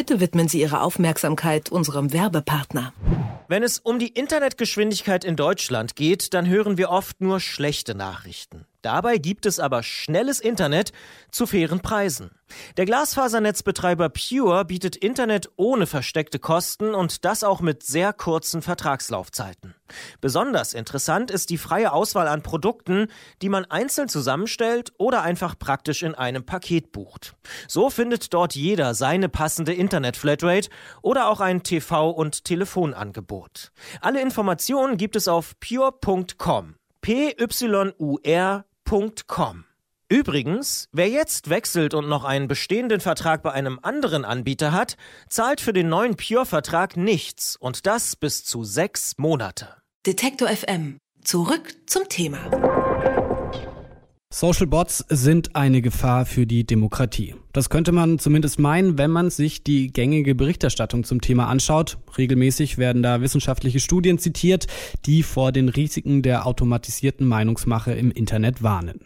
[0.00, 2.94] Bitte widmen Sie Ihre Aufmerksamkeit unserem Werbepartner.
[3.48, 8.64] Wenn es um die Internetgeschwindigkeit in Deutschland geht, dann hören wir oft nur schlechte Nachrichten.
[8.80, 10.92] Dabei gibt es aber schnelles Internet
[11.30, 12.30] zu fairen Preisen.
[12.78, 19.74] Der Glasfasernetzbetreiber Pure bietet Internet ohne versteckte Kosten und das auch mit sehr kurzen Vertragslaufzeiten.
[20.20, 23.08] Besonders interessant ist die freie Auswahl an Produkten,
[23.42, 27.34] die man einzeln zusammenstellt oder einfach praktisch in einem Paket bucht.
[27.68, 30.70] So findet dort jeder seine passende Internet-Flatrate
[31.02, 33.72] oder auch ein TV- und Telefonangebot.
[34.00, 36.76] Alle Informationen gibt es auf pure.com.
[37.00, 39.66] P-Y-U-R Pure.com.
[40.08, 44.96] Übrigens, wer jetzt wechselt und noch einen bestehenden Vertrag bei einem anderen Anbieter hat,
[45.28, 49.79] zahlt für den neuen Pure-Vertrag nichts und das bis zu sechs Monate.
[50.06, 50.96] Detektor FM.
[51.22, 52.38] Zurück zum Thema.
[54.32, 57.34] Social Bots sind eine Gefahr für die Demokratie.
[57.52, 61.98] Das könnte man zumindest meinen, wenn man sich die gängige Berichterstattung zum Thema anschaut.
[62.16, 64.68] Regelmäßig werden da wissenschaftliche Studien zitiert,
[65.06, 69.00] die vor den Risiken der automatisierten Meinungsmache im Internet warnen.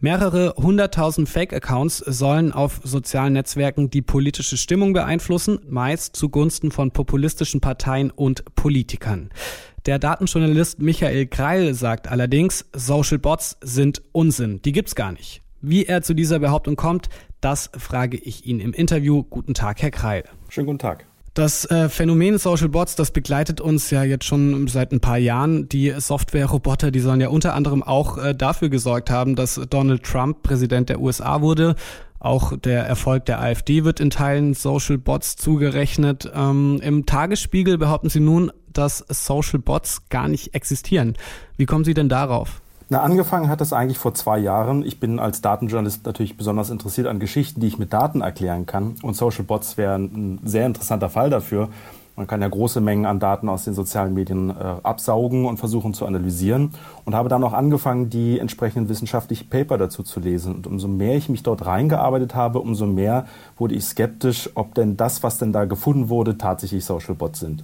[0.00, 7.60] Mehrere hunderttausend Fake-Accounts sollen auf sozialen Netzwerken die politische Stimmung beeinflussen, meist zugunsten von populistischen
[7.60, 9.30] Parteien und Politikern.
[9.86, 15.42] Der Datenjournalist Michael Kreil sagt allerdings, Social Bots sind Unsinn, die gibt's gar nicht.
[15.60, 17.08] Wie er zu dieser Behauptung kommt,
[17.40, 19.22] das frage ich ihn im Interview.
[19.22, 20.24] Guten Tag, Herr Kreil.
[20.48, 21.04] Schönen guten Tag.
[21.34, 25.68] Das äh, Phänomen Social Bots, das begleitet uns ja jetzt schon seit ein paar Jahren.
[25.68, 30.42] Die Software-Roboter, die sollen ja unter anderem auch äh, dafür gesorgt haben, dass Donald Trump
[30.42, 31.76] Präsident der USA wurde.
[32.18, 36.28] Auch der Erfolg der AfD wird in Teilen Social Bots zugerechnet.
[36.34, 41.14] Ähm, Im Tagesspiegel behaupten Sie nun, dass Social Bots gar nicht existieren.
[41.56, 42.60] Wie kommen Sie denn darauf?
[42.90, 44.82] Na, angefangen hat es eigentlich vor zwei Jahren.
[44.82, 48.94] Ich bin als Datenjournalist natürlich besonders interessiert an Geschichten, die ich mit Daten erklären kann.
[49.02, 51.68] Und Social Bots wären ein sehr interessanter Fall dafür.
[52.16, 55.92] Man kann ja große Mengen an Daten aus den sozialen Medien äh, absaugen und versuchen
[55.92, 56.70] zu analysieren.
[57.04, 60.54] Und habe dann auch angefangen, die entsprechenden wissenschaftlichen Paper dazu zu lesen.
[60.54, 63.26] Und umso mehr ich mich dort reingearbeitet habe, umso mehr
[63.58, 67.62] wurde ich skeptisch, ob denn das, was denn da gefunden wurde, tatsächlich Social Bots sind.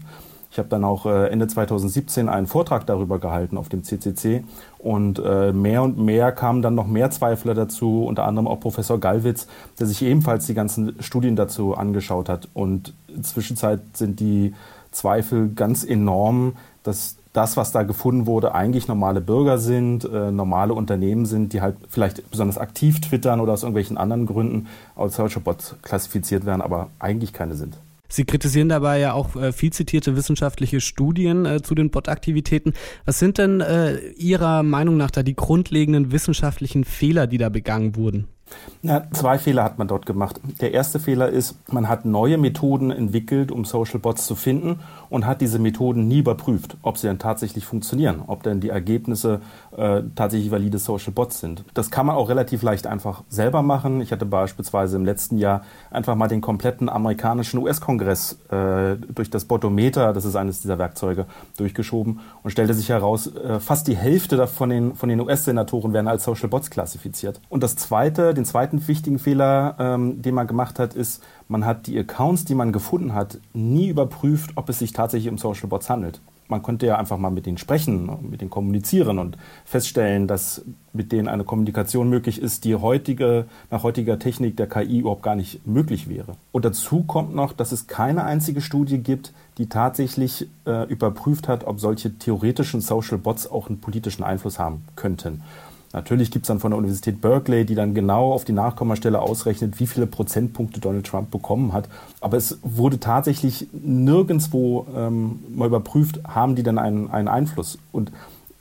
[0.54, 4.44] Ich habe dann auch äh, Ende 2017 einen Vortrag darüber gehalten auf dem CCC
[4.78, 9.00] und äh, mehr und mehr kamen dann noch mehr Zweifler dazu, unter anderem auch Professor
[9.00, 9.48] Gallwitz,
[9.80, 12.46] der sich ebenfalls die ganzen Studien dazu angeschaut hat.
[12.54, 14.54] Und inzwischen sind die
[14.92, 16.52] Zweifel ganz enorm,
[16.84, 21.62] dass das, was da gefunden wurde, eigentlich normale Bürger sind, äh, normale Unternehmen sind, die
[21.62, 26.62] halt vielleicht besonders aktiv twittern oder aus irgendwelchen anderen Gründen als solche Bots klassifiziert werden,
[26.62, 27.76] aber eigentlich keine sind.
[28.14, 32.72] Sie kritisieren dabei ja auch äh, viel zitierte wissenschaftliche Studien äh, zu den Bot-Aktivitäten.
[33.04, 37.96] Was sind denn äh, Ihrer Meinung nach da die grundlegenden wissenschaftlichen Fehler, die da begangen
[37.96, 38.28] wurden?
[38.82, 40.40] Na, zwei Fehler hat man dort gemacht.
[40.60, 45.26] Der erste Fehler ist, man hat neue Methoden entwickelt, um Social Bots zu finden und
[45.26, 49.40] hat diese Methoden nie überprüft, ob sie denn tatsächlich funktionieren, ob denn die Ergebnisse
[49.76, 51.64] äh, tatsächlich valide Social Bots sind.
[51.72, 54.00] Das kann man auch relativ leicht einfach selber machen.
[54.00, 59.46] Ich hatte beispielsweise im letzten Jahr einfach mal den kompletten amerikanischen US-Kongress äh, durch das
[59.46, 61.26] Botometer, das ist eines dieser Werkzeuge,
[61.56, 66.08] durchgeschoben und stellte sich heraus, äh, fast die Hälfte von den, von den US-Senatoren werden
[66.08, 67.40] als Social Bots klassifiziert.
[67.48, 71.86] Und das zweite, den zweiten wichtigen Fehler, ähm, den man gemacht hat, ist, man hat
[71.86, 75.90] die Accounts, die man gefunden hat, nie überprüft, ob es sich tatsächlich um Social Bots
[75.90, 76.20] handelt.
[76.46, 80.62] Man konnte ja einfach mal mit denen sprechen, mit denen kommunizieren und feststellen, dass
[80.92, 85.36] mit denen eine Kommunikation möglich ist, die heutige, nach heutiger Technik der KI überhaupt gar
[85.36, 86.34] nicht möglich wäre.
[86.52, 91.64] Und dazu kommt noch, dass es keine einzige Studie gibt, die tatsächlich äh, überprüft hat,
[91.64, 95.42] ob solche theoretischen Social Bots auch einen politischen Einfluss haben könnten.
[95.94, 99.78] Natürlich gibt es dann von der Universität Berkeley, die dann genau auf die Nachkommastelle ausrechnet,
[99.78, 101.88] wie viele Prozentpunkte Donald Trump bekommen hat.
[102.20, 107.78] Aber es wurde tatsächlich nirgendwo ähm, mal überprüft, haben die denn einen, einen Einfluss.
[107.92, 108.10] Und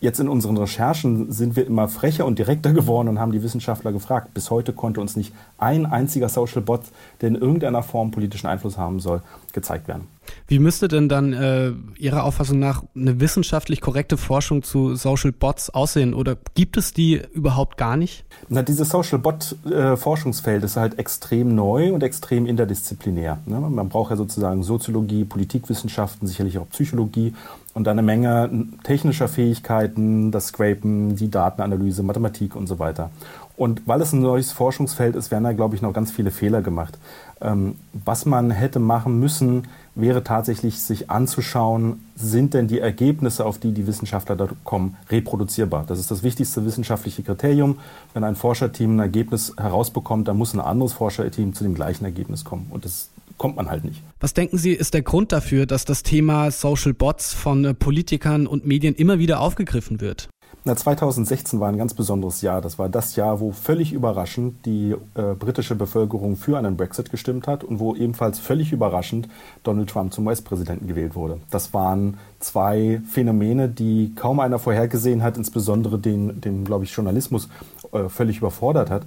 [0.03, 3.93] Jetzt in unseren Recherchen sind wir immer frecher und direkter geworden und haben die Wissenschaftler
[3.93, 4.33] gefragt.
[4.33, 6.81] Bis heute konnte uns nicht ein einziger Social Bot,
[7.21, 9.21] der in irgendeiner Form politischen Einfluss haben soll,
[9.53, 10.09] gezeigt werden.
[10.47, 15.69] Wie müsste denn dann äh, Ihrer Auffassung nach eine wissenschaftlich korrekte Forschung zu Social Bots
[15.69, 16.13] aussehen?
[16.13, 18.25] Oder gibt es die überhaupt gar nicht?
[18.49, 23.39] Na, dieses Social Bot äh, ist halt extrem neu und extrem interdisziplinär.
[23.45, 23.59] Ne?
[23.59, 27.33] Man braucht ja sozusagen Soziologie, Politikwissenschaften, sicherlich auch Psychologie
[27.73, 33.09] und eine Menge technischer Fähigkeiten, das Scrapen, die Datenanalyse, Mathematik und so weiter.
[33.55, 36.61] Und weil es ein neues Forschungsfeld ist, werden da, glaube ich, noch ganz viele Fehler
[36.61, 36.97] gemacht.
[37.39, 43.59] Ähm, was man hätte machen müssen, wäre tatsächlich sich anzuschauen, sind denn die Ergebnisse, auf
[43.59, 45.83] die die Wissenschaftler da kommen, reproduzierbar.
[45.85, 47.77] Das ist das wichtigste wissenschaftliche Kriterium.
[48.13, 52.43] Wenn ein Forscherteam ein Ergebnis herausbekommt, dann muss ein anderes Forscherteam zu dem gleichen Ergebnis
[52.43, 52.67] kommen.
[52.71, 53.09] Und das
[53.43, 54.01] kommt man halt nicht.
[54.21, 58.47] Was denken Sie, ist der Grund dafür, dass das Thema Social Bots von äh, Politikern
[58.47, 60.29] und Medien immer wieder aufgegriffen wird?
[60.63, 62.61] Na, 2016 war ein ganz besonderes Jahr.
[62.61, 67.45] Das war das Jahr, wo völlig überraschend die äh, britische Bevölkerung für einen Brexit gestimmt
[67.45, 69.27] hat und wo ebenfalls völlig überraschend
[69.63, 71.41] Donald Trump zum US-Präsidenten gewählt wurde.
[71.51, 77.49] Das waren zwei Phänomene, die kaum einer vorhergesehen hat, insbesondere den, den glaube ich, Journalismus
[77.91, 79.03] äh, völlig überfordert hat.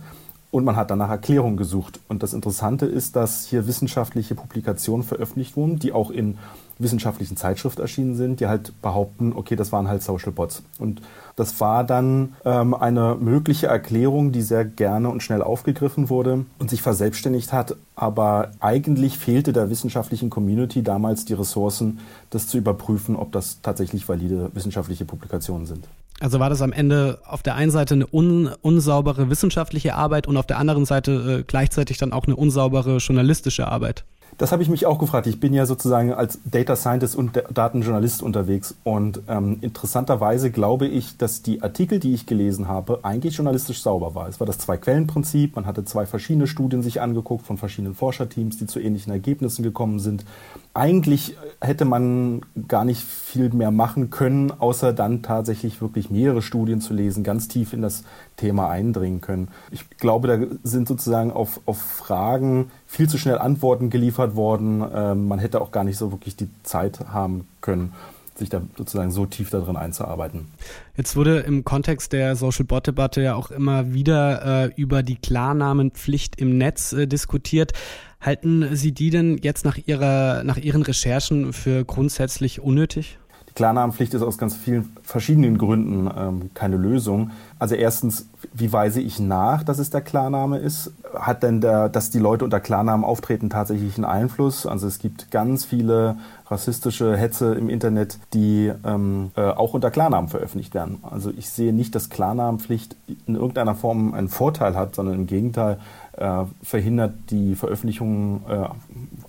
[0.56, 2.00] Und man hat danach Erklärungen gesucht.
[2.08, 6.38] Und das Interessante ist, dass hier wissenschaftliche Publikationen veröffentlicht wurden, die auch in
[6.78, 10.62] wissenschaftlichen Zeitschriften erschienen sind, die halt behaupten, okay, das waren halt Social Bots.
[10.78, 11.02] Und
[11.36, 16.70] das war dann ähm, eine mögliche Erklärung, die sehr gerne und schnell aufgegriffen wurde und
[16.70, 17.76] sich verselbstständigt hat.
[17.94, 21.98] Aber eigentlich fehlte der wissenschaftlichen Community damals die Ressourcen,
[22.30, 25.86] das zu überprüfen, ob das tatsächlich valide wissenschaftliche Publikationen sind.
[26.18, 30.36] Also war das am Ende auf der einen Seite eine un unsaubere wissenschaftliche Arbeit und
[30.36, 34.04] auf der anderen Seite äh, gleichzeitig dann auch eine unsaubere journalistische Arbeit?
[34.38, 35.26] Das habe ich mich auch gefragt.
[35.26, 38.74] Ich bin ja sozusagen als Data Scientist und Datenjournalist unterwegs.
[38.84, 44.14] Und ähm, interessanterweise glaube ich, dass die Artikel, die ich gelesen habe, eigentlich journalistisch sauber
[44.14, 44.28] war.
[44.28, 45.56] Es war das Zwei-Quellen-Prinzip.
[45.56, 50.00] Man hatte zwei verschiedene Studien sich angeguckt von verschiedenen Forscherteams, die zu ähnlichen Ergebnissen gekommen
[50.00, 50.26] sind.
[50.74, 56.82] Eigentlich hätte man gar nicht viel mehr machen können, außer dann tatsächlich wirklich mehrere Studien
[56.82, 58.04] zu lesen, ganz tief in das
[58.36, 59.48] Thema eindringen können.
[59.70, 64.84] Ich glaube, da sind sozusagen auf, auf Fragen viel zu schnell Antworten geliefert worden.
[64.94, 67.92] Ähm, man hätte auch gar nicht so wirklich die Zeit haben können
[68.38, 70.48] sich da sozusagen so tief darin einzuarbeiten.
[70.96, 75.16] Jetzt wurde im Kontext der Social Bot Debatte ja auch immer wieder äh, über die
[75.16, 77.72] Klarnamenpflicht im Netz äh, diskutiert.
[78.20, 83.18] Halten Sie die denn jetzt nach Ihrer nach Ihren Recherchen für grundsätzlich unnötig?
[83.56, 87.30] Klarnamenpflicht ist aus ganz vielen verschiedenen Gründen ähm, keine Lösung.
[87.58, 90.92] Also erstens, wie weise ich nach, dass es der Klarname ist?
[91.14, 94.66] Hat denn der, dass die Leute unter Klarnamen auftreten, tatsächlich einen Einfluss?
[94.66, 96.16] Also es gibt ganz viele
[96.48, 100.98] rassistische Hetze im Internet, die ähm, äh, auch unter Klarnamen veröffentlicht werden.
[101.02, 102.94] Also ich sehe nicht, dass Klarnamenpflicht
[103.26, 105.78] in irgendeiner Form einen Vorteil hat, sondern im Gegenteil
[106.12, 108.68] äh, verhindert die Veröffentlichung äh,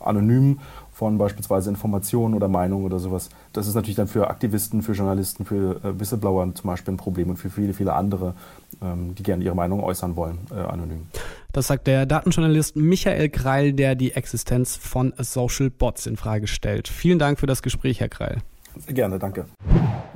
[0.03, 0.59] anonym
[0.97, 3.29] von beispielsweise Informationen oder Meinungen oder sowas.
[3.53, 7.29] Das ist natürlich dann für Aktivisten, für Journalisten, für äh, Whistleblower zum Beispiel ein Problem
[7.29, 8.33] und für viele, viele andere,
[8.81, 11.05] ähm, die gerne ihre Meinung äußern wollen, äh, anonym.
[11.53, 16.87] Das sagt der Datenjournalist Michael Kreil, der die Existenz von Social Bots in Frage stellt.
[16.87, 18.41] Vielen Dank für das Gespräch, Herr Kreil.
[18.79, 19.45] Sehr gerne, danke.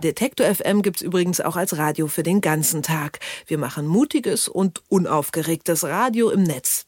[0.03, 3.19] Detektor FM gibt's übrigens auch als Radio für den ganzen Tag.
[3.45, 6.87] Wir machen mutiges und unaufgeregtes Radio im Netz.